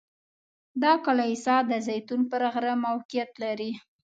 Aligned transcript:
دا 0.81 0.93
کلیسا 1.05 1.55
د 1.69 1.71
زیتون 1.87 2.21
پر 2.31 2.41
غره 2.53 2.73
موقعیت 2.85 3.31
لري. 3.43 3.71